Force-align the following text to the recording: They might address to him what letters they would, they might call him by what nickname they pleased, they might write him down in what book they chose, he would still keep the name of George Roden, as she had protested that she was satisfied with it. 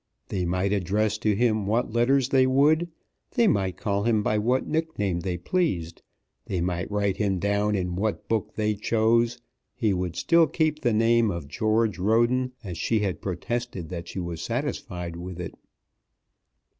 They 0.29 0.45
might 0.45 0.73
address 0.73 1.19
to 1.19 1.35
him 1.35 1.67
what 1.67 1.93
letters 1.93 2.29
they 2.29 2.47
would, 2.47 2.89
they 3.35 3.45
might 3.47 3.77
call 3.77 4.01
him 4.01 4.23
by 4.23 4.39
what 4.39 4.65
nickname 4.65 5.19
they 5.19 5.37
pleased, 5.37 6.01
they 6.47 6.59
might 6.59 6.89
write 6.89 7.17
him 7.17 7.37
down 7.37 7.75
in 7.75 7.95
what 7.95 8.27
book 8.27 8.55
they 8.55 8.73
chose, 8.73 9.37
he 9.75 9.93
would 9.93 10.15
still 10.15 10.47
keep 10.47 10.81
the 10.81 10.91
name 10.91 11.29
of 11.29 11.47
George 11.47 11.99
Roden, 11.99 12.51
as 12.63 12.79
she 12.79 13.01
had 13.01 13.21
protested 13.21 13.89
that 13.89 14.07
she 14.07 14.17
was 14.19 14.41
satisfied 14.41 15.15
with 15.17 15.39
it. 15.39 15.53